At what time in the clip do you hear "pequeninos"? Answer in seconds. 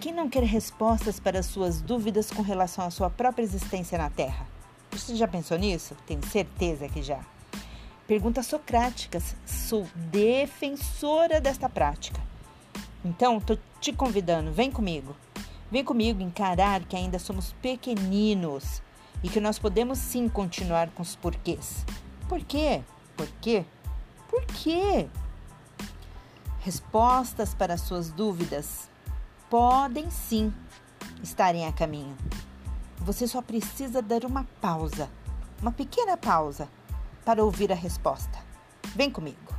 17.54-18.82